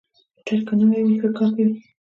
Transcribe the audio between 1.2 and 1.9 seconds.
ښه کار کوي.